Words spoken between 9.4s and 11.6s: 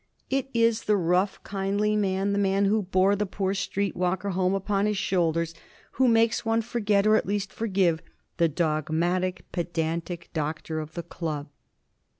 pedantic Doctor of the Club.